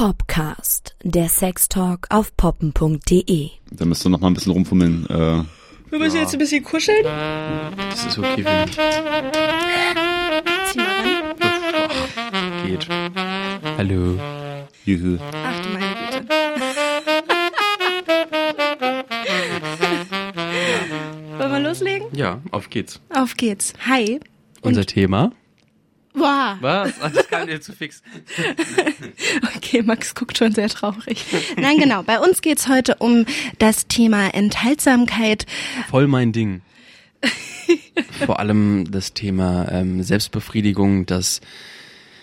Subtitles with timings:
[0.00, 3.50] Popcast, der Sextalk auf poppen.de.
[3.70, 5.04] Da müsst ihr noch mal ein bisschen rumfummeln.
[5.10, 5.42] Äh,
[5.90, 7.04] Wir müssen jetzt ein bisschen kuscheln.
[7.04, 8.78] Das ist okay für mich.
[10.72, 11.36] Zieh mal ran.
[12.66, 12.88] Geht.
[13.76, 14.18] Hallo.
[14.86, 15.18] juhu.
[15.44, 16.28] Ach du meine Güte.
[21.38, 22.06] Wollen wir loslegen?
[22.14, 23.02] Ja, auf geht's.
[23.14, 23.74] Auf geht's.
[23.86, 24.18] Hi.
[24.62, 25.32] Unser Thema.
[26.12, 26.56] Wow.
[26.60, 26.92] Was?
[27.00, 28.02] Ach, das kam dir zu fix.
[29.56, 31.24] Okay, Max guckt schon sehr traurig.
[31.56, 32.02] Nein, genau.
[32.02, 33.26] Bei uns geht's heute um
[33.58, 35.46] das Thema Enthaltsamkeit.
[35.88, 36.62] Voll mein Ding.
[38.26, 41.40] Vor allem das Thema ähm, Selbstbefriedigung, das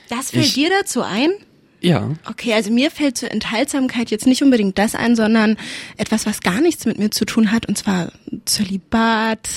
[0.10, 1.30] Das fällt Ich- dir dazu ein?
[1.80, 5.56] ja, Okay, also mir fällt zur Enthaltsamkeit jetzt nicht unbedingt das ein, sondern
[5.98, 8.12] etwas, was gar nichts mit mir zu tun hat, und zwar
[8.46, 9.48] Zölibat,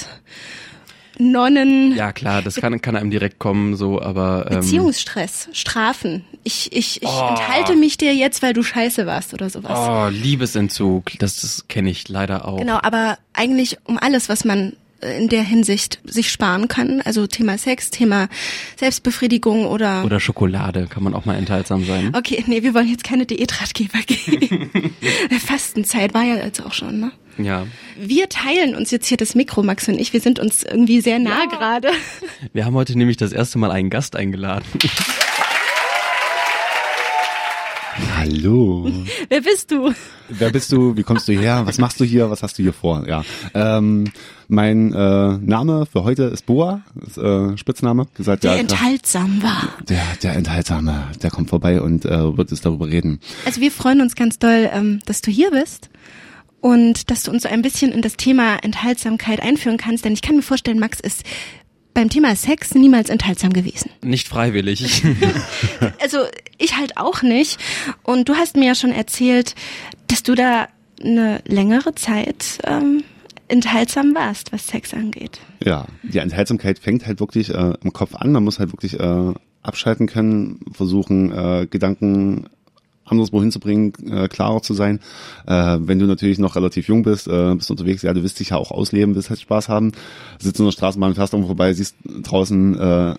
[1.19, 6.25] Nonnen, ja klar, das kann, kann einem direkt kommen, so, aber ähm, Beziehungsstress, Strafen.
[6.45, 7.27] Ich, ich, ich Oh.
[7.29, 9.79] enthalte mich dir jetzt, weil du scheiße warst oder sowas.
[9.79, 12.59] oh, Liebesentzug, das, das kenne ich leider auch.
[12.59, 17.59] Genau, aber eigentlich um alles, was man in der Hinsicht sich sparen kann, also Thema
[17.59, 18.29] Sex, Thema
[18.76, 22.15] Selbstbefriedigung oder Oder Schokolade, kann man auch mal enthaltsam sein.
[22.15, 24.71] Okay, nee, wir wollen jetzt keine Diätratgeber geben.
[25.46, 27.12] Fastenzeit war ja jetzt auch schon, ne?
[27.38, 27.66] Ja,
[27.98, 30.12] Wir teilen uns jetzt hier das Mikro, Max und ich.
[30.12, 31.88] Wir sind uns irgendwie sehr nah gerade.
[32.52, 34.66] wir haben heute nämlich das erste Mal einen Gast eingeladen.
[38.43, 38.91] Hallo.
[39.29, 39.93] Wer bist du?
[40.30, 40.96] Wer bist du?
[40.96, 41.66] Wie kommst du her?
[41.66, 42.30] Was machst du hier?
[42.30, 43.07] Was hast du hier vor?
[43.07, 43.23] Ja.
[43.52, 44.10] Ähm,
[44.49, 48.07] mein äh, Name für heute ist Boa, ist, äh, Spitzname.
[48.15, 49.68] Gesagt, Der ja, enthaltsam war.
[49.87, 53.21] der, der Enthaltsame, der kommt vorbei und äh, wird es darüber reden.
[53.45, 55.91] Also wir freuen uns ganz doll, ähm, dass du hier bist
[56.61, 60.07] und dass du uns so ein bisschen in das Thema Enthaltsamkeit einführen kannst.
[60.07, 61.24] Denn ich kann mir vorstellen, Max ist
[61.95, 63.91] beim Thema Sex niemals enthaltsam gewesen.
[64.03, 65.03] Nicht freiwillig.
[66.00, 66.19] Also
[66.59, 67.59] ich halt auch nicht.
[68.03, 69.55] Und du hast mir ja schon erzählt,
[70.09, 70.69] dass du da
[71.03, 73.05] eine längere Zeit ähm,
[73.49, 75.41] enthaltsam warst, was Sex angeht.
[75.65, 78.33] Ja, die Enthaltsamkeit fängt halt wirklich äh, im Kopf an.
[78.33, 82.49] Man muss halt wirklich äh, abschalten können, versuchen, äh, Gedanken
[83.10, 85.00] anderswo hinzubringen, äh, klarer zu sein.
[85.47, 88.50] Äh, wenn du natürlich noch relativ jung bist, äh, bist unterwegs, ja, du willst dich
[88.50, 89.93] ja auch ausleben, willst halt Spaß haben.
[90.38, 93.15] Sitzt in der Straßenbahn, fährst irgendwo vorbei, siehst draußen äh,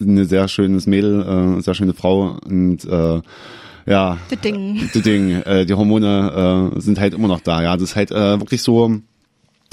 [0.00, 3.20] eine sehr schönes Mädel, äh, sehr schöne Frau und äh,
[3.84, 4.88] ja, Ding.
[4.94, 7.62] die Ding, äh, die Hormone äh, sind halt immer noch da.
[7.62, 9.00] Ja, das ist halt äh, wirklich so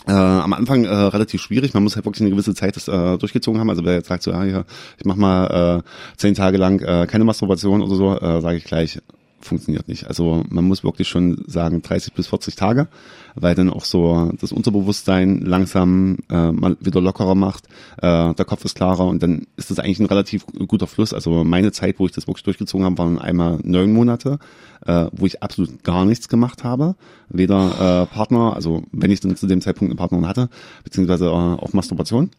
[0.07, 1.73] äh, am Anfang äh, relativ schwierig.
[1.73, 3.69] Man muss halt wirklich eine gewisse Zeit das äh, durchgezogen haben.
[3.69, 4.63] Also wer jetzt sagt so, ja,
[4.97, 8.63] ich mach mal äh, zehn Tage lang äh, keine Masturbation oder so, äh, sage ich
[8.63, 8.99] gleich,
[9.41, 10.07] funktioniert nicht.
[10.07, 12.87] Also man muss wirklich schon sagen 30 bis 40 Tage,
[13.35, 17.65] weil dann auch so das Unterbewusstsein langsam äh, mal wieder lockerer macht,
[17.97, 21.13] äh, der Kopf ist klarer und dann ist das eigentlich ein relativ guter Fluss.
[21.13, 24.39] Also meine Zeit, wo ich das wirklich durchgezogen habe, waren einmal neun Monate,
[24.85, 26.95] äh, wo ich absolut gar nichts gemacht habe.
[27.29, 30.49] Weder äh, Partner, also wenn ich dann zu dem Zeitpunkt eine Partnerin hatte,
[30.83, 32.31] beziehungsweise äh, auch Masturbation.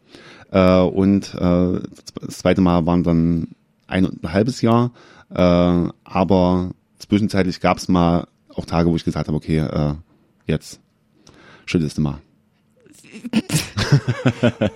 [0.51, 1.81] Äh, und äh,
[2.21, 3.49] das zweite Mal waren dann
[3.87, 4.93] ein, ein halbes Jahr,
[5.31, 9.95] äh, aber zwischenzeitlich gab es mal auch Tage, wo ich gesagt habe, okay, äh,
[10.47, 10.81] jetzt
[11.67, 12.21] schüttelst du mal.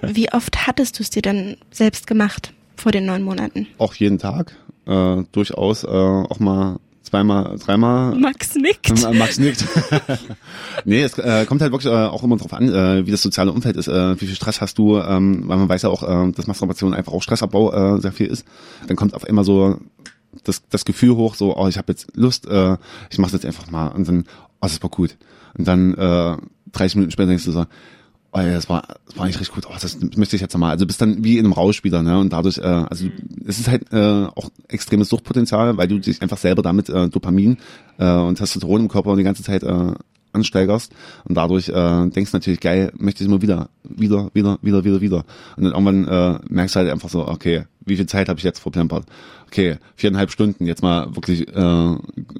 [0.02, 3.66] Wie oft hattest du es dir denn selbst gemacht vor den neun Monaten?
[3.78, 8.14] Auch jeden Tag, äh, durchaus äh, auch mal zweimal, dreimal.
[8.16, 8.90] Max nickt.
[9.14, 9.64] Max nickt.
[10.84, 13.52] nee, es äh, kommt halt wirklich äh, auch immer drauf an, äh, wie das soziale
[13.52, 16.32] Umfeld ist, äh, wie viel Stress hast du, ähm, weil man weiß ja auch, äh,
[16.32, 18.44] dass Masturbation einfach auch Stressabbau äh, sehr viel ist.
[18.88, 19.78] Dann kommt auf einmal so
[20.42, 22.76] das, das Gefühl hoch, so, oh, ich habe jetzt Lust, äh,
[23.10, 24.24] ich mache jetzt einfach mal und dann,
[24.60, 25.16] oh, das war gut.
[25.56, 26.36] Und dann äh,
[26.72, 27.66] 30 Minuten später denkst du so,
[28.34, 30.70] oh das war, das war nicht richtig gut, oh, das möchte ich jetzt mal.
[30.70, 32.18] Also bist dann wie in einem Rausch wieder, ne?
[32.18, 33.06] Und dadurch, äh, also
[33.46, 37.58] es ist halt äh, auch extremes Suchtpotenzial, weil du dich einfach selber damit äh, Dopamin
[37.98, 39.92] äh, und Testosteron im Körper die ganze Zeit äh,
[40.32, 40.92] ansteigerst
[41.24, 45.00] und dadurch äh, denkst du natürlich, geil, möchte ich immer wieder, wieder, wieder, wieder, wieder,
[45.00, 45.24] wieder.
[45.56, 48.44] Und dann irgendwann äh, merkst du halt einfach so, okay, wie viel Zeit habe ich
[48.44, 49.06] jetzt verplempert?
[49.46, 51.96] Okay, viereinhalb Stunden, jetzt mal wirklich, äh,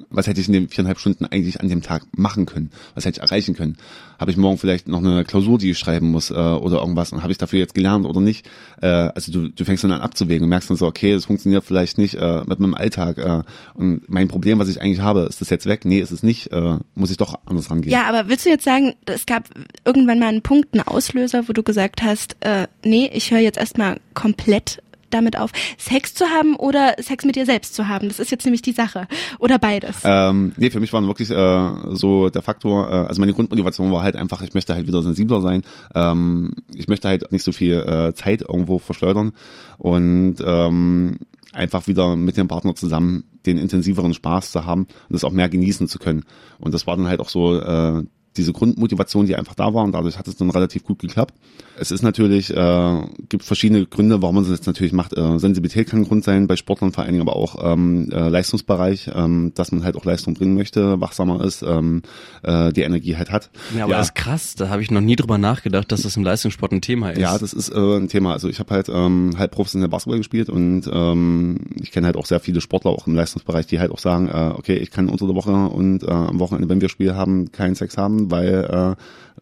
[0.09, 2.71] was hätte ich in den viereinhalb Stunden eigentlich an dem Tag machen können?
[2.93, 3.77] Was hätte ich erreichen können?
[4.19, 7.21] Habe ich morgen vielleicht noch eine Klausur, die ich schreiben muss äh, oder irgendwas und
[7.21, 8.49] habe ich dafür jetzt gelernt oder nicht?
[8.81, 11.63] Äh, also du, du fängst dann an abzuwägen und merkst dann so, okay, das funktioniert
[11.63, 13.43] vielleicht nicht äh, mit meinem Alltag äh,
[13.75, 15.85] und mein Problem, was ich eigentlich habe, ist das jetzt weg?
[15.85, 17.93] Nee, ist es nicht, äh, muss ich doch anders rangehen.
[17.93, 19.49] Ja, aber willst du jetzt sagen, es gab
[19.85, 23.57] irgendwann mal einen Punkt, einen Auslöser, wo du gesagt hast, äh, nee, ich höre jetzt
[23.57, 24.81] erstmal komplett
[25.15, 28.07] damit auf, Sex zu haben oder Sex mit dir selbst zu haben?
[28.07, 29.07] Das ist jetzt nämlich die Sache.
[29.39, 29.97] Oder beides.
[30.03, 34.03] Ähm, nee, für mich war wirklich äh, so der Faktor, äh, also meine Grundmotivation war
[34.03, 35.63] halt einfach, ich möchte halt wieder sensibler sein.
[35.93, 39.33] Ähm, ich möchte halt nicht so viel äh, Zeit irgendwo verschleudern
[39.77, 41.17] und ähm,
[41.53, 45.49] einfach wieder mit dem Partner zusammen den intensiveren Spaß zu haben und das auch mehr
[45.49, 46.23] genießen zu können.
[46.59, 48.03] Und das war dann halt auch so äh,
[48.37, 51.33] diese Grundmotivation, die einfach da war und dadurch hat es dann relativ gut geklappt.
[51.77, 55.17] Es ist natürlich, äh, gibt verschiedene Gründe, warum man das jetzt natürlich macht.
[55.17, 58.29] Äh, Sensibilität kann ein Grund sein, bei Sportlern vor allen Dingen, aber auch ähm, äh,
[58.29, 62.01] Leistungsbereich, ähm, dass man halt auch Leistung bringen möchte, wachsamer ist, ähm,
[62.43, 63.49] äh, die Energie halt hat.
[63.75, 63.97] Ja, aber ja.
[63.97, 66.81] das ist krass, da habe ich noch nie drüber nachgedacht, dass das im Leistungssport ein
[66.81, 67.19] Thema ist.
[67.19, 68.33] Ja, das ist äh, ein Thema.
[68.33, 72.25] Also ich habe halt ähm, halb professionell Basketball gespielt und ähm, ich kenne halt auch
[72.25, 75.25] sehr viele Sportler auch im Leistungsbereich, die halt auch sagen, äh, okay, ich kann unter
[75.25, 78.95] der Woche und äh, am Wochenende, wenn wir Spiel haben, keinen Sex haben, weil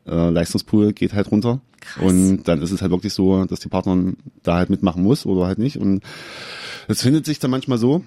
[0.07, 1.61] äh, äh, Leistungspool geht halt runter.
[1.81, 2.03] Krass.
[2.03, 5.47] Und dann ist es halt wirklich so, dass die Partnerin da halt mitmachen muss oder
[5.47, 5.77] halt nicht.
[5.77, 6.01] Und
[6.87, 8.03] es findet sich dann manchmal so.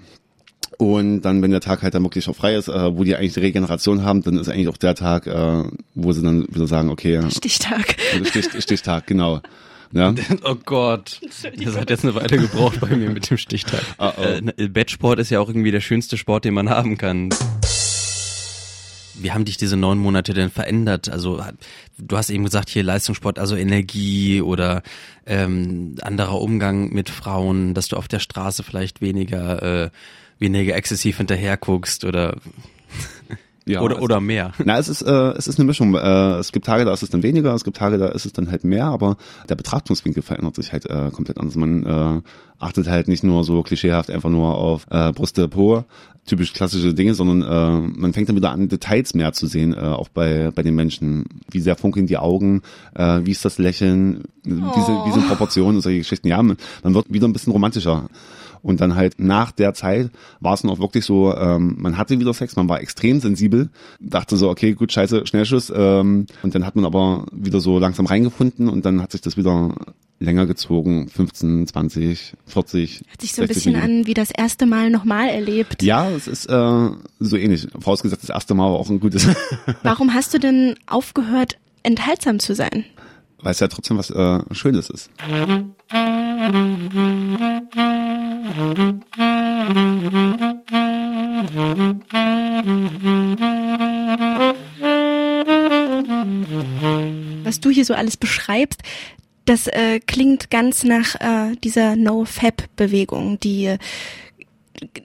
[0.79, 3.35] Und dann, wenn der Tag halt dann wirklich auch frei ist, äh, wo die eigentlich
[3.35, 5.65] die Regeneration haben, dann ist eigentlich auch der Tag, äh,
[5.95, 7.23] wo sie dann wieder sagen, okay.
[7.31, 7.97] Stichtag.
[8.25, 9.41] Stich, Stichtag, genau.
[9.93, 10.13] Ja.
[10.43, 13.83] Oh Gott, das hat jetzt eine Weile gebraucht bei mir mit dem Stichtag.
[13.99, 14.23] Oh oh.
[14.23, 17.31] Äh, Bettsport ist ja auch irgendwie der schönste Sport, den man haben kann.
[19.21, 21.09] Wie haben dich diese neun Monate denn verändert?
[21.09, 21.43] Also
[21.99, 24.83] du hast eben gesagt, hier Leistungssport, also Energie oder
[25.27, 29.91] ähm, anderer Umgang mit Frauen, dass du auf der Straße vielleicht weniger, äh,
[30.39, 32.37] weniger exzessiv hinterher guckst oder
[33.67, 34.53] ja, oder, oder mehr.
[34.65, 35.95] Na, es ist, äh, es ist eine Mischung.
[35.95, 38.33] Äh, es gibt Tage, da ist es dann weniger, es gibt Tage, da ist es
[38.33, 39.17] dann halt mehr, aber
[39.49, 41.57] der Betrachtungswinkel verändert sich halt äh, komplett anders.
[41.57, 42.21] Man äh,
[42.61, 45.85] achtet halt nicht nur so klischeehaft einfach nur auf äh, Brüste, Po,
[46.27, 49.79] typisch klassische Dinge, sondern äh, man fängt dann wieder an, Details mehr zu sehen, äh,
[49.79, 51.25] auch bei, bei den Menschen.
[51.51, 52.63] Wie sehr funkeln die Augen,
[52.95, 54.51] äh, wie ist das Lächeln, oh.
[54.51, 56.29] wie, sind, wie sind Proportionen und solche Geschichten.
[56.29, 58.09] Ja, man, man wird wieder ein bisschen romantischer.
[58.63, 60.11] Und dann halt nach der Zeit
[60.41, 63.71] war es auch wirklich so, ähm, man hatte wieder Sex, man war extrem sensibel,
[64.01, 65.73] dachte so, okay, gut, scheiße, Schnellschuss.
[65.75, 69.37] Ähm, und dann hat man aber wieder so langsam reingefunden und dann hat sich das
[69.37, 69.75] wieder
[70.19, 73.03] länger gezogen, 15, 20, 40.
[73.11, 73.99] Hat sich so ein bisschen Minuten.
[74.01, 75.83] an wie das erste Mal nochmal erlebt.
[75.83, 77.69] Ja, es ist äh, so ähnlich.
[77.79, 79.29] Vorausgesetzt, das erste Mal war auch ein gutes.
[79.83, 82.85] Warum hast du denn aufgehört, enthaltsam zu sein?
[83.39, 85.11] Weil es ja trotzdem was äh, Schönes ist.
[97.43, 98.83] Was du hier so alles beschreibst,
[99.47, 103.79] das äh, klingt ganz nach äh, dieser No-Fab-Bewegung, die äh,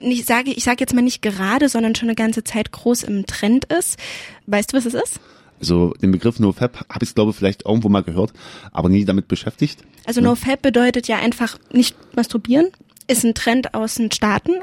[0.00, 3.26] nicht sage ich sage jetzt mal nicht gerade, sondern schon eine ganze Zeit groß im
[3.26, 3.98] Trend ist.
[4.46, 5.20] Weißt du, was es ist?
[5.58, 8.32] Also den Begriff NoFap habe ich glaube ich vielleicht irgendwo mal gehört,
[8.72, 9.84] aber nie damit beschäftigt.
[10.04, 10.20] Also.
[10.20, 12.70] NoFap bedeutet ja einfach nicht masturbieren,
[13.06, 14.54] ist ein Trend aus den Staaten.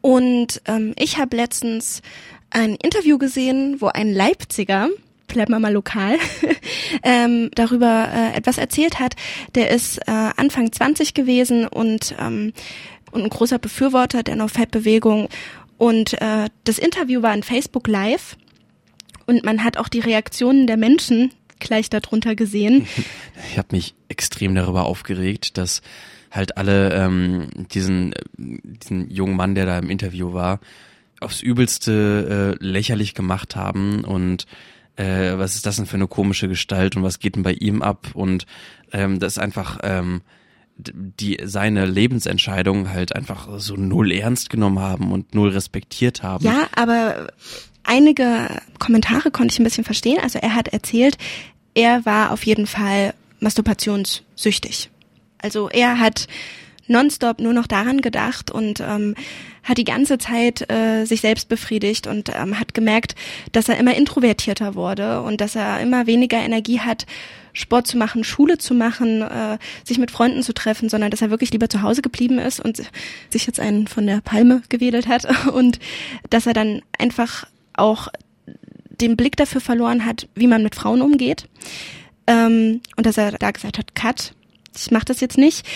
[0.00, 2.02] Und ähm, ich habe letztens
[2.50, 4.88] ein Interview gesehen, wo ein Leipziger
[5.32, 6.18] bleiben wir mal lokal,
[7.02, 9.14] ähm, darüber äh, etwas erzählt hat.
[9.54, 12.52] Der ist äh, Anfang 20 gewesen und, ähm,
[13.10, 15.28] und ein großer Befürworter der No-Fat-Bewegung.
[15.78, 18.36] Und äh, das Interview war in Facebook Live
[19.26, 22.86] und man hat auch die Reaktionen der Menschen gleich darunter gesehen.
[23.50, 25.82] Ich habe mich extrem darüber aufgeregt, dass
[26.32, 30.58] halt alle ähm, diesen, diesen jungen Mann, der da im Interview war,
[31.20, 34.46] aufs Übelste äh, lächerlich gemacht haben und
[34.96, 37.82] äh, was ist das denn für eine komische Gestalt und was geht denn bei ihm
[37.82, 38.46] ab und
[38.92, 40.22] ähm, das ist einfach ähm,
[40.76, 46.44] die seine Lebensentscheidung halt einfach so null ernst genommen haben und null respektiert haben.
[46.44, 47.28] Ja, aber
[47.84, 50.18] einige Kommentare konnte ich ein bisschen verstehen.
[50.20, 51.18] Also er hat erzählt,
[51.74, 54.90] er war auf jeden Fall masturbationssüchtig.
[55.42, 56.26] Also er hat
[56.88, 59.14] nonstop nur noch daran gedacht und ähm,
[59.62, 63.14] hat die ganze Zeit äh, sich selbst befriedigt und ähm, hat gemerkt,
[63.52, 67.06] dass er immer introvertierter wurde und dass er immer weniger Energie hat,
[67.52, 71.30] Sport zu machen, Schule zu machen, äh, sich mit Freunden zu treffen, sondern dass er
[71.30, 72.82] wirklich lieber zu Hause geblieben ist und
[73.30, 75.78] sich jetzt einen von der Palme gewedelt hat und
[76.30, 78.08] dass er dann einfach auch
[78.88, 81.48] den Blick dafür verloren hat, wie man mit Frauen umgeht.
[82.26, 84.32] Ähm, und dass er da gesagt hat, Cut,
[84.76, 85.66] ich mache das jetzt nicht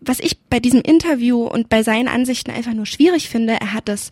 [0.00, 3.88] was ich bei diesem Interview und bei seinen Ansichten einfach nur schwierig finde, er hat
[3.88, 4.10] das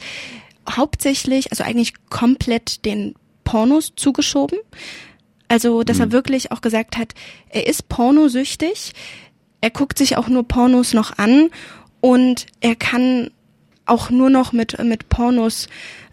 [0.69, 3.15] hauptsächlich, also eigentlich komplett den
[3.45, 4.59] Pornos zugeschoben.
[5.49, 6.05] Also, dass mhm.
[6.05, 7.15] er wirklich auch gesagt hat,
[7.51, 8.93] er ist pornosüchtig,
[9.61, 11.51] er guckt sich auch nur Pornos noch an
[12.01, 13.31] und er kann
[13.87, 15.69] auch nur noch mit, mit Pornos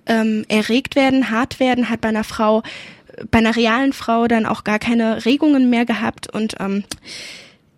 [0.05, 2.63] ähm, erregt werden, hart werden, hat bei einer Frau,
[3.29, 6.83] bei einer realen Frau dann auch gar keine Regungen mehr gehabt und ähm,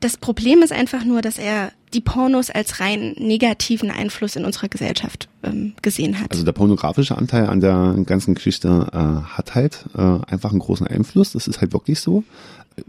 [0.03, 4.67] das Problem ist einfach nur, dass er die Pornos als rein negativen Einfluss in unserer
[4.67, 6.31] Gesellschaft ähm, gesehen hat.
[6.31, 10.87] Also der pornografische Anteil an der ganzen Geschichte äh, hat halt äh, einfach einen großen
[10.87, 11.31] Einfluss.
[11.31, 12.23] Das ist halt wirklich so.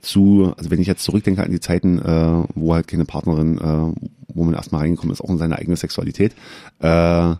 [0.00, 4.11] Zu, also wenn ich jetzt zurückdenke an die Zeiten, äh, wo halt keine Partnerin, äh,
[4.35, 6.33] wo man erstmal reingekommen ist, auch in seine eigene Sexualität,
[6.80, 7.35] äh,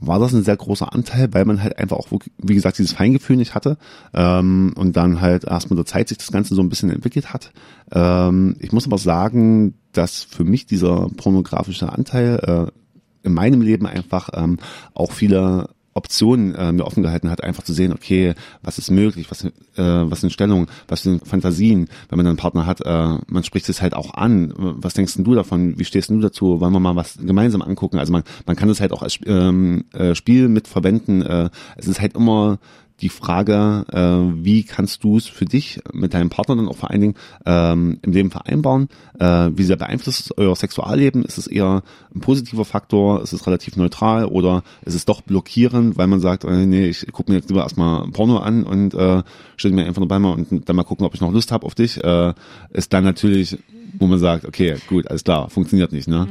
[0.00, 2.08] war das ein sehr großer Anteil, weil man halt einfach auch,
[2.38, 3.78] wie gesagt, dieses Feingefühl nicht hatte
[4.12, 7.32] ähm, und dann halt erst mit der Zeit sich das Ganze so ein bisschen entwickelt
[7.32, 7.52] hat.
[7.92, 13.86] Ähm, ich muss aber sagen, dass für mich dieser pornografische Anteil äh, in meinem Leben
[13.86, 14.58] einfach ähm,
[14.92, 19.30] auch viele Optionen äh, mir offen gehalten hat, einfach zu sehen, okay, was ist möglich,
[19.30, 23.44] was, äh, was sind Stellungen, was sind Fantasien, wenn man einen Partner hat, äh, man
[23.44, 26.80] spricht es halt auch an, was denkst du davon, wie stehst du dazu, wollen wir
[26.80, 30.48] mal was gemeinsam angucken, also man, man kann das halt auch als ähm, äh, Spiel
[30.48, 32.58] mit verwenden, äh, es ist halt immer
[33.00, 36.90] die Frage, äh, wie kannst du es für dich mit deinem Partner dann auch vor
[36.90, 38.88] allen Dingen ähm, im Leben vereinbaren?
[39.18, 41.24] Äh, wie sehr beeinflusst es euer Sexualleben?
[41.24, 41.82] Ist es eher
[42.14, 43.22] ein positiver Faktor?
[43.22, 47.06] Ist es relativ neutral oder ist es doch blockierend, weil man sagt, äh, nee, ich
[47.12, 49.22] gucke mir jetzt lieber erstmal Porno an und äh,
[49.56, 51.66] stelle mir einfach nur bei mir und dann mal gucken, ob ich noch Lust habe
[51.66, 52.02] auf dich?
[52.02, 52.32] Äh,
[52.70, 53.58] ist dann natürlich,
[53.98, 56.28] wo man sagt, okay, gut, alles klar, funktioniert nicht, ne?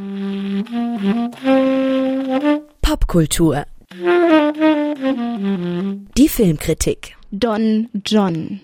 [2.82, 3.66] Popkultur
[4.96, 7.16] die Filmkritik.
[7.32, 8.60] Don John.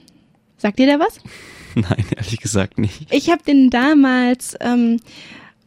[0.58, 1.20] Sagt ihr der was?
[1.76, 3.12] Nein, ehrlich gesagt nicht.
[3.12, 5.00] Ich habe den damals ähm,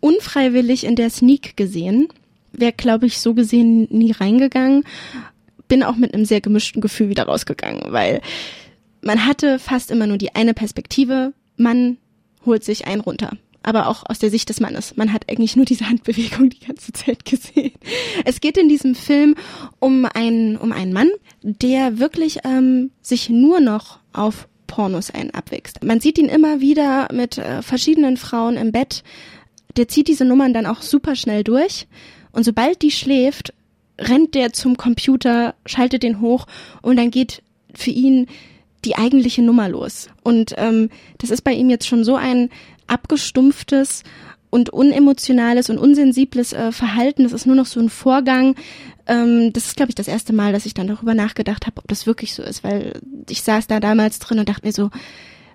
[0.00, 2.09] unfreiwillig in der Sneak gesehen.
[2.52, 4.85] Wäre, glaube ich, so gesehen nie reingegangen.
[5.69, 8.21] Bin auch mit einem sehr gemischten Gefühl wieder rausgegangen, weil
[9.00, 11.33] man hatte fast immer nur die eine Perspektive.
[11.57, 11.97] Man
[12.45, 14.97] holt sich einen runter aber auch aus der Sicht des Mannes.
[14.97, 17.73] Man hat eigentlich nur diese Handbewegung die ganze Zeit gesehen.
[18.25, 19.35] Es geht in diesem Film
[19.78, 21.11] um einen, um einen Mann,
[21.42, 25.85] der wirklich ähm, sich nur noch auf Pornos ein abwächst.
[25.85, 29.02] Man sieht ihn immer wieder mit äh, verschiedenen Frauen im Bett.
[29.76, 31.87] Der zieht diese Nummern dann auch super schnell durch.
[32.33, 33.52] Und sobald die schläft,
[33.99, 36.47] rennt der zum Computer, schaltet den hoch
[36.81, 37.42] und dann geht
[37.75, 38.26] für ihn
[38.85, 40.09] die eigentliche Nummer los.
[40.23, 42.50] Und ähm, das ist bei ihm jetzt schon so ein
[42.93, 44.03] abgestumpftes
[44.51, 47.23] und unemotionales und unsensibles äh, Verhalten.
[47.23, 48.55] Das ist nur noch so ein Vorgang.
[49.07, 51.89] Ähm, das ist, glaube ich, das erste Mal, dass ich dann darüber nachgedacht habe, ob
[51.89, 54.91] das wirklich so ist, weil ich saß da damals drin und dachte mir so,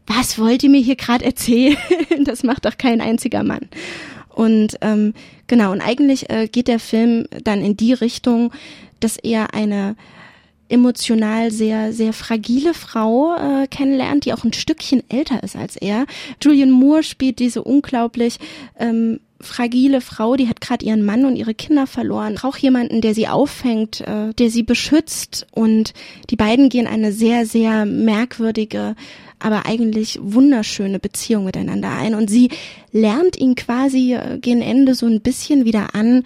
[0.08, 1.78] was wollt ihr mir hier gerade erzählen?
[2.24, 3.70] das macht doch kein einziger Mann.
[4.30, 5.14] Und ähm,
[5.46, 8.52] genau, und eigentlich äh, geht der Film dann in die Richtung,
[9.00, 9.96] dass er eine
[10.70, 16.06] emotional sehr, sehr fragile Frau äh, kennenlernt, die auch ein Stückchen älter ist als er.
[16.42, 18.38] Julian Moore spielt diese unglaublich
[18.80, 23.14] ähm, fragile Frau, die hat gerade ihren Mann und ihre Kinder verloren, braucht jemanden, der
[23.14, 25.48] sie auffängt, äh, der sie beschützt.
[25.52, 25.94] Und
[26.30, 28.96] die beiden gehen eine sehr, sehr merkwürdige,
[29.40, 32.16] aber eigentlich wunderschöne Beziehung miteinander ein.
[32.16, 32.50] Und sie
[32.92, 36.24] lernt ihn quasi äh, gegen Ende so ein bisschen wieder an,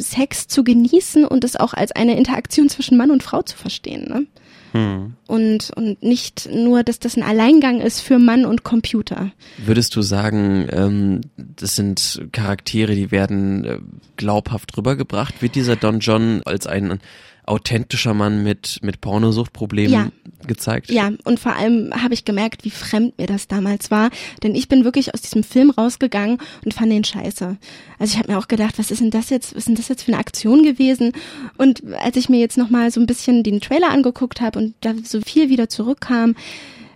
[0.00, 4.08] Sex zu genießen und es auch als eine Interaktion zwischen Mann und Frau zu verstehen.
[4.08, 4.26] Ne?
[4.72, 5.14] Hm.
[5.26, 9.32] Und, und nicht nur, dass das ein Alleingang ist für Mann und Computer.
[9.58, 13.78] Würdest du sagen, ähm, das sind Charaktere, die werden äh,
[14.16, 15.40] glaubhaft rübergebracht?
[15.40, 16.98] Wird dieser Don John als ein
[17.46, 20.08] authentischer Mann mit, mit Pornosuchtproblemen ja.
[20.46, 20.90] gezeigt.
[20.90, 24.10] Ja, und vor allem habe ich gemerkt, wie fremd mir das damals war.
[24.42, 27.56] Denn ich bin wirklich aus diesem Film rausgegangen und fand den scheiße.
[27.98, 29.88] Also ich habe mir auch gedacht, was ist denn das jetzt, was ist denn das
[29.88, 31.12] jetzt für eine Aktion gewesen?
[31.56, 34.94] Und als ich mir jetzt nochmal so ein bisschen den Trailer angeguckt habe und da
[35.04, 36.34] so viel wieder zurückkam,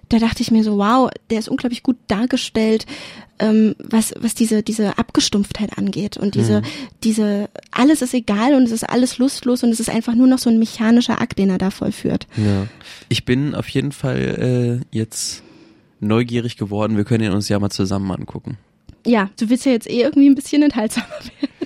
[0.09, 2.85] da dachte ich mir so, wow, der ist unglaublich gut dargestellt,
[3.41, 6.67] ähm, was, was diese, diese Abgestumpftheit angeht und diese, mhm.
[7.03, 10.39] diese, alles ist egal und es ist alles lustlos und es ist einfach nur noch
[10.39, 12.27] so ein mechanischer Akt, den er da vollführt.
[12.37, 12.67] Ja.
[13.09, 15.43] Ich bin auf jeden Fall äh, jetzt
[16.01, 16.97] neugierig geworden.
[16.97, 18.57] Wir können ihn uns ja mal zusammen angucken.
[19.07, 21.61] Ja, du willst ja jetzt eh irgendwie ein bisschen enthaltsamer werden.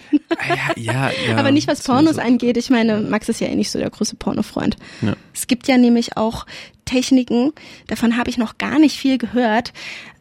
[0.49, 2.21] Ja, ja, ja, Aber nicht was Pornos so.
[2.21, 2.57] angeht.
[2.57, 4.77] Ich meine, Max ist ja eh nicht so der große Pornofreund.
[5.01, 5.15] Ja.
[5.33, 6.47] Es gibt ja nämlich auch
[6.85, 7.53] Techniken,
[7.87, 9.73] davon habe ich noch gar nicht viel gehört,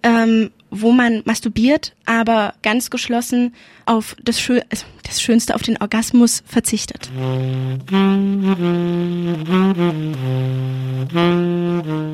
[0.01, 3.53] ähm, wo man masturbiert, aber ganz geschlossen
[3.85, 7.09] auf das, Schö also das Schönste, auf den Orgasmus verzichtet.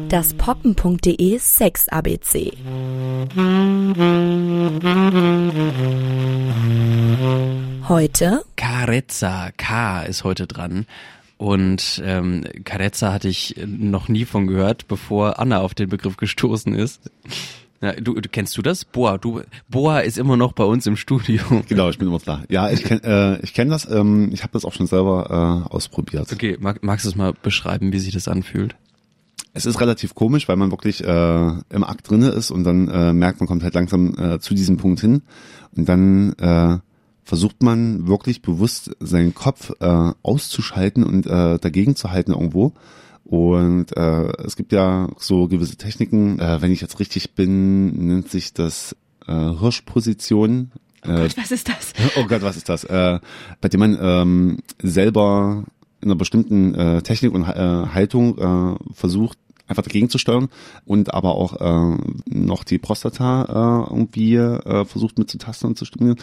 [0.09, 2.53] Das poppen.de Sex ABC.
[7.87, 10.85] Heute Carezza K ist heute dran.
[11.37, 16.75] Und ähm, Carezza hatte ich noch nie von gehört, bevor Anna auf den Begriff gestoßen
[16.75, 17.09] ist.
[17.81, 18.83] Ja, du, du kennst du das?
[18.83, 21.41] Boa, du Boa ist immer noch bei uns im Studio.
[21.67, 22.43] Genau, ich bin immer da.
[22.49, 23.01] Ja, ich kenne
[23.39, 23.89] äh, ich kenn das.
[23.89, 26.31] Ähm, ich habe das auch schon selber äh, ausprobiert.
[26.31, 28.75] Okay, mag, magst du es mal beschreiben, wie sich das anfühlt?
[29.53, 33.13] Es ist relativ komisch, weil man wirklich äh, im Akt drinne ist und dann äh,
[33.13, 35.21] merkt, man kommt halt langsam äh, zu diesem Punkt hin
[35.75, 36.77] und dann äh,
[37.23, 42.73] versucht man wirklich bewusst seinen Kopf äh, auszuschalten und äh, dagegen zu halten irgendwo
[43.23, 48.29] und äh, es gibt ja so gewisse Techniken, äh, wenn ich jetzt richtig bin, nennt
[48.29, 48.95] sich das
[49.27, 50.71] äh, Hirschposition.
[51.05, 51.93] Oh Gott, äh, was ist das?
[52.17, 52.83] Oh Gott, was ist das?
[52.83, 53.19] Äh,
[53.61, 55.63] bei dem man ähm, selber
[56.01, 57.45] in einer bestimmten äh, Technik und äh,
[57.93, 60.49] Haltung äh, versucht, einfach dagegen zu steuern
[60.85, 66.19] und aber auch äh, noch die Prostata äh, irgendwie äh, versucht mitzutasten und zu stimulieren.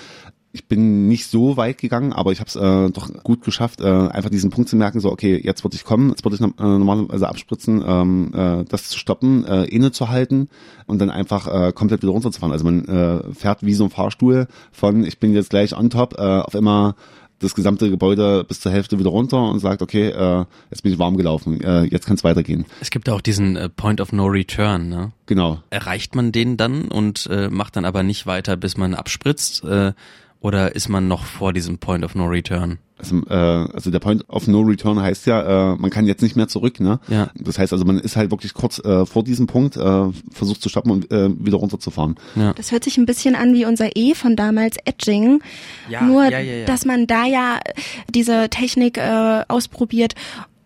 [0.56, 3.84] Ich bin nicht so weit gegangen, aber ich habe es äh, doch gut geschafft, äh,
[3.84, 6.46] einfach diesen Punkt zu merken, so okay, jetzt würde ich kommen, jetzt würde ich äh,
[6.56, 10.48] normalerweise abspritzen, ähm, äh, das zu stoppen, äh, innezuhalten
[10.86, 12.52] und dann einfach äh, komplett wieder runterzufahren.
[12.52, 16.14] Also man äh, fährt wie so ein Fahrstuhl von ich bin jetzt gleich on top
[16.18, 16.96] äh, auf immer
[17.38, 20.98] das gesamte Gebäude bis zur Hälfte wieder runter und sagt, okay, äh, jetzt bin ich
[20.98, 22.64] warm gelaufen, äh, jetzt kann es weitergehen.
[22.80, 25.12] Es gibt auch diesen äh, Point of No Return, ne?
[25.26, 25.60] Genau.
[25.70, 29.64] Erreicht man den dann und äh, macht dann aber nicht weiter, bis man abspritzt?
[29.64, 29.92] Äh,
[30.46, 32.78] oder ist man noch vor diesem Point of No Return?
[32.98, 36.36] Also, äh, also der Point of No Return heißt ja, äh, man kann jetzt nicht
[36.36, 36.78] mehr zurück.
[36.78, 37.00] Ne?
[37.08, 37.30] Ja.
[37.34, 40.68] Das heißt also, man ist halt wirklich kurz äh, vor diesem Punkt, äh, versucht zu
[40.68, 42.14] stoppen und äh, wieder runterzufahren.
[42.36, 42.52] Ja.
[42.52, 45.42] Das hört sich ein bisschen an wie unser E von damals, Edging.
[45.88, 46.64] Ja, Nur, ja, ja, ja.
[46.64, 47.58] dass man da ja
[48.08, 50.14] diese Technik äh, ausprobiert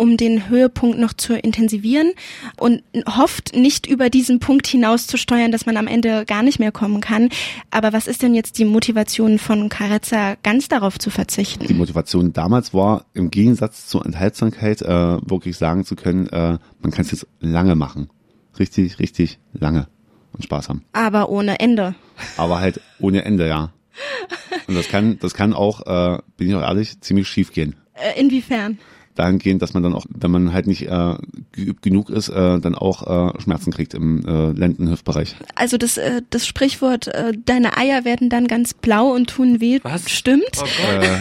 [0.00, 2.12] um den Höhepunkt noch zu intensivieren
[2.56, 6.58] und hofft nicht über diesen Punkt hinaus zu steuern, dass man am Ende gar nicht
[6.58, 7.28] mehr kommen kann.
[7.70, 11.66] Aber was ist denn jetzt die Motivation von Carezza, ganz darauf zu verzichten?
[11.66, 16.90] Die Motivation damals war, im Gegensatz zur Enthaltsamkeit, äh, wirklich sagen zu können, äh, man
[16.90, 18.08] kann es jetzt lange machen.
[18.58, 19.86] Richtig, richtig lange
[20.32, 20.82] und Spaß haben.
[20.92, 21.94] Aber ohne Ende.
[22.38, 23.72] Aber halt ohne Ende, ja.
[24.66, 27.76] Und das kann, das kann auch, äh, bin ich auch ehrlich, ziemlich schief gehen.
[27.94, 28.78] Äh, inwiefern?
[29.20, 31.14] Dahingehend, dass man dann auch, wenn man halt nicht äh,
[31.52, 35.36] geübt genug ist, äh, dann auch äh, Schmerzen kriegt im äh, Lendenhüftbereich.
[35.54, 39.80] Also das, äh, das Sprichwort, äh, deine Eier werden dann ganz blau und tun weh,
[39.82, 40.10] Was?
[40.10, 40.42] stimmt?
[40.56, 41.04] Oh Gott.
[41.04, 41.18] Äh,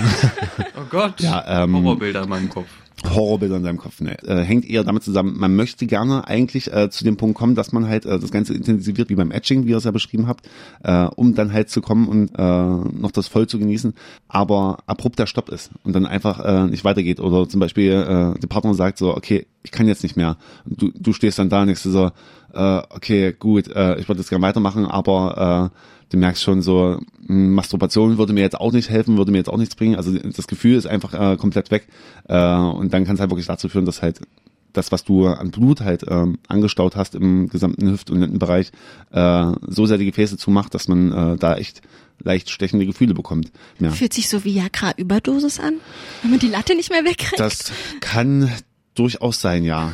[0.78, 1.22] oh Gott.
[1.22, 2.68] Ja, ähm, Horrorbilder in meinem Kopf.
[3.04, 4.02] Horrorbilder in deinem Kopf.
[4.02, 4.18] Ne.
[4.24, 7.72] Äh, hängt eher damit zusammen, man möchte gerne eigentlich äh, zu dem Punkt kommen, dass
[7.72, 10.48] man halt äh, das Ganze intensiviert, wie beim Etching, wie ihr es ja beschrieben habt,
[10.84, 13.94] äh, um dann halt zu kommen und äh, noch das voll zu genießen,
[14.28, 17.20] aber abrupt der Stopp ist und dann einfach äh, nicht weitergeht.
[17.20, 20.38] Oder zum Beispiel äh, der Partner sagt so, okay, ich kann jetzt nicht mehr.
[20.66, 22.12] Du, du stehst dann da und denkst so,
[22.54, 27.00] äh, okay, gut, äh, ich würde jetzt gerne weitermachen, aber äh, du merkst schon so,
[27.26, 29.96] hm, Masturbation würde mir jetzt auch nicht helfen, würde mir jetzt auch nichts bringen.
[29.96, 31.88] Also das Gefühl ist einfach äh, komplett weg.
[32.28, 34.22] Äh, und dann kann es halt wirklich dazu führen, dass halt
[34.74, 38.72] das, was du an Blut halt ähm, angestaut hast im gesamten Hüft- und Lendenbereich,
[39.12, 41.82] äh, so sehr die Gefäße zumacht, dass man äh, da echt
[42.20, 43.52] leicht stechende Gefühle bekommt.
[43.80, 43.92] Ja.
[43.92, 45.76] Fühlt sich so wie Viagra-Überdosis an,
[46.22, 47.40] wenn man die Latte nicht mehr wegkriegt.
[47.40, 48.52] Das kann
[48.94, 49.94] durchaus sein, ja.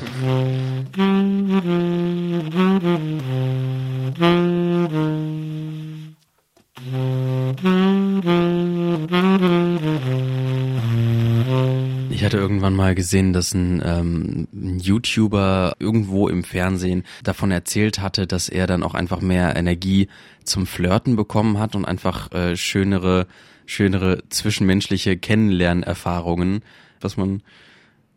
[12.09, 17.99] Ich hatte irgendwann mal gesehen, dass ein, ähm, ein YouTuber irgendwo im Fernsehen davon erzählt
[17.99, 20.07] hatte, dass er dann auch einfach mehr Energie
[20.43, 23.27] zum Flirten bekommen hat und einfach äh, schönere,
[23.65, 26.61] schönere zwischenmenschliche Kennenlernerfahrungen,
[27.01, 27.41] was man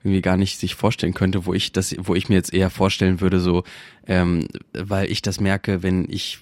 [0.03, 3.21] irgendwie gar nicht sich vorstellen könnte, wo ich das, wo ich mir jetzt eher vorstellen
[3.21, 3.65] würde, so,
[4.07, 6.39] ähm, weil ich das merke, wenn ich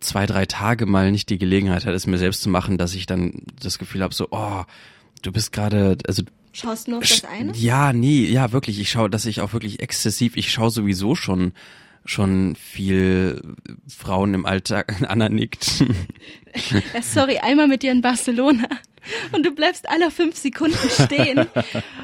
[0.00, 3.06] zwei, drei Tage mal nicht die Gelegenheit hatte, es mir selbst zu machen, dass ich
[3.06, 4.64] dann das Gefühl habe, so, oh,
[5.22, 7.52] du bist gerade, also Schaust nur auf das eine?
[7.56, 8.78] Ja, nee, ja, wirklich.
[8.78, 11.52] Ich schaue, dass ich auch wirklich exzessiv, ich schaue sowieso schon
[12.04, 13.40] schon viel
[13.88, 15.02] Frauen im Alltag.
[15.08, 15.84] Anna nickt.
[16.94, 18.68] Ja, sorry, einmal mit dir in Barcelona
[19.32, 21.40] und du bleibst alle fünf Sekunden stehen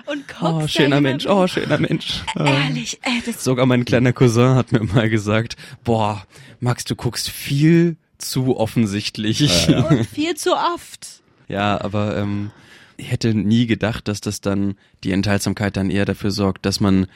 [0.06, 0.42] und guckst.
[0.42, 2.22] Oh, schöner Mensch, oh, schöner Mensch.
[2.36, 6.26] Ehrlich, ey, das Sogar mein kleiner Cousin hat mir mal gesagt, boah,
[6.60, 9.66] Max, du guckst viel zu offensichtlich.
[9.68, 11.22] Ja, Und viel zu oft.
[11.48, 12.50] Ja, aber ähm,
[12.96, 17.06] ich hätte nie gedacht, dass das dann die Enthaltsamkeit dann eher dafür sorgt, dass man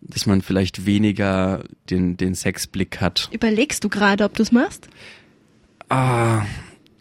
[0.00, 3.28] dass man vielleicht weniger den den Sexblick hat.
[3.32, 4.88] Überlegst du gerade, ob du es machst?
[5.88, 6.42] Ah,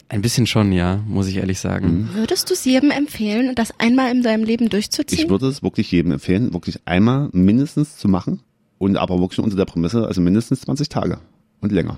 [0.08, 2.10] ein bisschen schon, ja, muss ich ehrlich sagen.
[2.12, 2.14] Mhm.
[2.14, 5.24] Würdest du es jedem empfehlen, das einmal in seinem Leben durchzuziehen?
[5.24, 8.42] Ich würde es wirklich jedem empfehlen, wirklich einmal mindestens zu machen
[8.78, 11.20] und aber wirklich unter der Prämisse, also mindestens 20 Tage
[11.62, 11.98] und länger.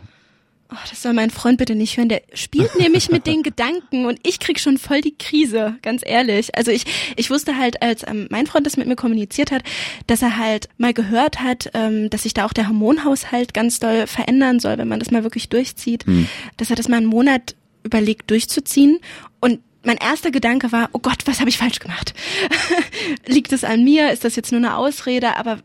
[0.70, 2.10] Oh, das soll mein Freund bitte nicht hören.
[2.10, 6.56] Der spielt nämlich mit den Gedanken und ich krieg schon voll die Krise, ganz ehrlich.
[6.56, 9.64] Also ich, ich wusste halt, als ähm, mein Freund das mit mir kommuniziert hat,
[10.08, 14.08] dass er halt mal gehört hat, ähm, dass sich da auch der Hormonhaushalt ganz doll
[14.08, 16.06] verändern soll, wenn man das mal wirklich durchzieht.
[16.06, 16.28] Hm.
[16.58, 19.00] Dass er das mal einen Monat überlegt durchzuziehen
[19.40, 22.14] und mein erster Gedanke war, oh Gott, was habe ich falsch gemacht?
[23.26, 24.12] Liegt es an mir?
[24.12, 25.38] Ist das jetzt nur eine Ausrede?
[25.38, 25.60] Aber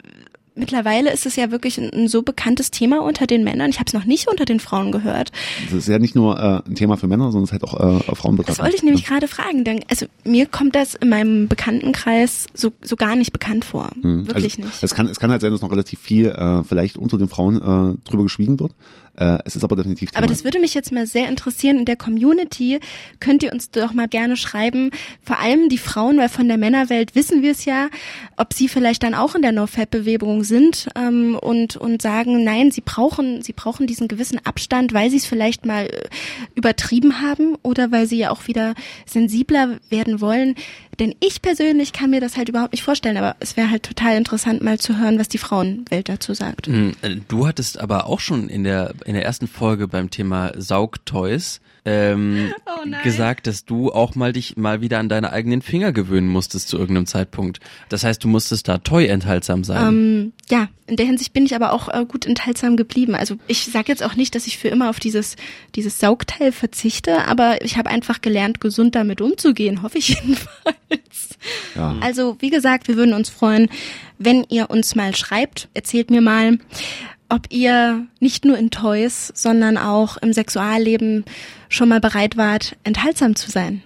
[0.54, 3.70] mittlerweile ist es ja wirklich ein, ein so bekanntes Thema unter den Männern.
[3.70, 5.32] Ich habe es noch nicht unter den Frauen gehört.
[5.64, 8.08] Das ist ja nicht nur äh, ein Thema für Männer, sondern es ist halt auch
[8.08, 8.58] äh, Frauen betreffend.
[8.58, 9.64] Das wollte ich nämlich gerade fragen.
[9.64, 13.90] Denn, also mir kommt das in meinem Bekanntenkreis so, so gar nicht bekannt vor.
[14.00, 14.26] Hm.
[14.26, 14.82] Wirklich also, nicht.
[14.82, 17.56] Es kann, es kann halt sein, dass noch relativ viel äh, vielleicht unter den Frauen
[17.56, 18.72] äh, drüber geschwiegen wird.
[19.16, 20.18] Äh, es ist aber definitiv Thema.
[20.18, 21.78] Aber das würde mich jetzt mal sehr interessieren.
[21.78, 22.80] In der Community
[23.20, 24.90] könnt ihr uns doch mal gerne schreiben,
[25.22, 27.88] vor allem die Frauen, weil von der Männerwelt wissen wir es ja,
[28.36, 32.80] ob sie vielleicht dann auch in der No-Fap-Bewegung sind ähm, und, und sagen, nein, sie
[32.80, 36.08] brauchen, sie brauchen diesen gewissen Abstand, weil sie es vielleicht mal äh,
[36.54, 38.74] übertrieben haben oder weil sie ja auch wieder
[39.06, 40.54] sensibler werden wollen.
[40.98, 44.16] Denn ich persönlich kann mir das halt überhaupt nicht vorstellen, aber es wäre halt total
[44.16, 46.66] interessant mal zu hören, was die Frauenwelt dazu sagt.
[46.66, 50.52] Hm, äh, du hattest aber auch schon in der in der ersten Folge beim Thema
[50.56, 55.92] Saugtoys ähm, oh gesagt, dass du auch mal dich mal wieder an deine eigenen Finger
[55.92, 57.60] gewöhnen musstest zu irgendeinem Zeitpunkt.
[57.88, 59.88] Das heißt, du musstest da toy enthaltsam sein.
[59.88, 63.14] Ähm, ja, in der Hinsicht bin ich aber auch äh, gut enthaltsam geblieben.
[63.14, 65.36] Also ich sage jetzt auch nicht, dass ich für immer auf dieses
[65.74, 71.38] dieses Saugteil verzichte, aber ich habe einfach gelernt, gesund damit umzugehen, hoffe ich jedenfalls.
[71.74, 71.96] Ja.
[72.00, 73.68] Also wie gesagt, wir würden uns freuen,
[74.18, 75.68] wenn ihr uns mal schreibt.
[75.74, 76.58] Erzählt mir mal,
[77.32, 81.24] ob ihr nicht nur in Toys, sondern auch im Sexualleben
[81.70, 83.82] schon mal bereit wart, enthaltsam zu sein.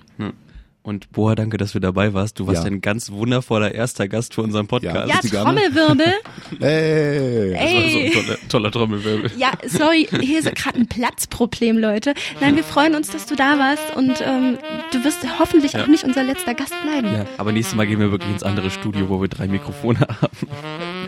[0.86, 2.38] Und Boa, danke, dass du dabei warst.
[2.38, 2.70] Du warst ja.
[2.70, 5.08] ein ganz wundervoller erster Gast für unseren Podcast.
[5.08, 6.12] Ja, ja Trommelwirbel.
[6.60, 7.54] hey.
[7.54, 8.12] Ey.
[8.14, 9.32] Das war so ein toller, toller Trommelwirbel.
[9.36, 12.14] Ja, sorry, hier ist gerade ein Platzproblem, Leute.
[12.40, 14.58] Nein, wir freuen uns, dass du da warst und ähm,
[14.92, 15.82] du wirst hoffentlich ja.
[15.82, 17.08] auch nicht unser letzter Gast bleiben.
[17.12, 20.48] Ja, aber nächstes Mal gehen wir wirklich ins andere Studio, wo wir drei Mikrofone haben.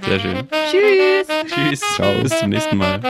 [0.05, 0.39] Sehr schön.
[0.73, 1.29] Tschüss.
[1.55, 1.81] Tschüss.
[1.95, 2.21] Ciao.
[2.21, 3.01] Bis zum nächsten Mal.